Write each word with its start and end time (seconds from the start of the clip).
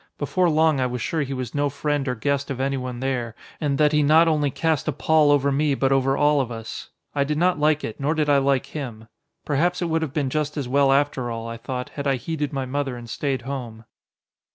Before 0.17 0.49
long 0.49 0.79
I 0.79 0.87
was 0.87 0.99
sure 0.99 1.21
he 1.21 1.35
was 1.35 1.53
no 1.53 1.69
friend 1.69 2.07
or 2.07 2.15
guest 2.15 2.49
of 2.49 2.59
anyone 2.59 3.01
there, 3.01 3.35
and 3.59 3.77
that 3.77 3.91
he 3.91 4.01
not 4.01 4.27
only 4.27 4.49
cast 4.49 4.87
a 4.87 4.91
pall 4.91 5.29
over 5.29 5.51
me 5.51 5.75
but 5.75 5.91
over 5.91 6.17
all 6.17 6.41
of 6.41 6.51
us. 6.51 6.89
I 7.13 7.23
did 7.23 7.37
not 7.37 7.59
like 7.59 7.83
it, 7.83 7.99
nor 7.99 8.15
did 8.15 8.27
I 8.27 8.39
like 8.39 8.65
him. 8.65 9.07
Perhaps 9.45 9.79
it 9.79 9.89
would 9.89 10.01
have 10.01 10.11
been 10.11 10.31
just 10.31 10.57
as 10.57 10.67
well 10.67 10.91
after 10.91 11.29
all, 11.29 11.47
I 11.47 11.57
thought, 11.57 11.89
had 11.89 12.07
I 12.07 12.15
heeded 12.15 12.51
my 12.51 12.65
mother 12.65 12.97
and 12.97 13.07
stayed 13.07 13.43
home. 13.43 13.85